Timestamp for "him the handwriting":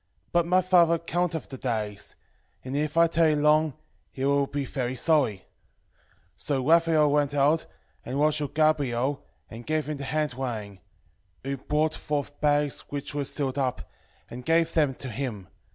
9.87-10.79